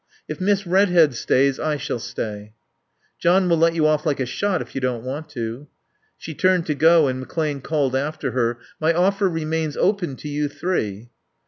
"If 0.27 0.41
Miss 0.41 0.65
Redhead 0.65 1.13
stays 1.13 1.59
I 1.59 1.77
shall 1.77 1.99
stay." 1.99 2.53
"John 3.19 3.47
will 3.47 3.59
let 3.59 3.75
you 3.75 3.85
off 3.85 4.03
like 4.03 4.19
a 4.19 4.25
shot, 4.25 4.59
if 4.59 4.73
you 4.73 4.81
don't 4.81 5.03
want 5.03 5.29
to." 5.29 5.67
She 6.17 6.33
turned 6.33 6.65
to 6.65 6.73
go 6.73 7.07
and 7.07 7.23
McClane 7.23 7.61
called 7.61 7.95
after 7.95 8.31
her, 8.31 8.57
"My 8.79 8.93
offer 8.95 9.29
remains 9.29 9.77
open 9.77 10.15
to 10.15 10.27
you 10.27 10.49
three." 10.49 11.11